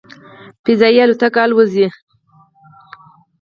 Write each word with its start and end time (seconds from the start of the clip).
"فضايي 0.65 1.01
الوتکې" 1.03 1.39
الوځولې. 1.45 1.87